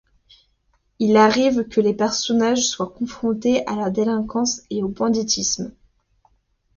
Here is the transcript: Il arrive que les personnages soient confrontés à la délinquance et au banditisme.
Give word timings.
Il 0.97 1.15
arrive 1.15 1.67
que 1.67 1.79
les 1.79 1.93
personnages 1.93 2.67
soient 2.67 2.89
confrontés 2.89 3.63
à 3.67 3.75
la 3.75 3.91
délinquance 3.91 4.63
et 4.71 4.81
au 4.81 4.87
banditisme. 4.87 5.75